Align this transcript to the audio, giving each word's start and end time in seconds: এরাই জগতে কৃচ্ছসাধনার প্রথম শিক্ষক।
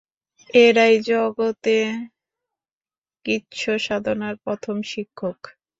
এরাই 0.59 0.95
জগতে 1.07 1.75
কৃচ্ছসাধনার 3.25 4.35
প্রথম 4.43 4.75
শিক্ষক। 4.91 5.39